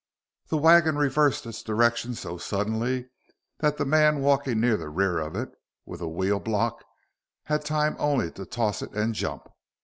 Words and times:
The 0.47 0.57
wagon 0.57 0.97
reversed 0.97 1.45
its 1.45 1.61
direction 1.61 2.15
so 2.15 2.39
suddenly 2.39 3.09
that 3.59 3.77
the 3.77 3.85
man 3.85 4.21
walking 4.21 4.59
near 4.59 4.75
the 4.75 4.89
rear 4.89 5.19
of 5.19 5.35
it 5.35 5.51
with 5.85 6.01
a 6.01 6.07
wheel 6.09 6.39
block 6.39 6.83
had 7.43 7.63
time 7.63 7.95
only 7.99 8.31
to 8.31 8.47
toss 8.47 8.81
it 8.81 8.93
and 8.95 9.13
jump. 9.13 9.47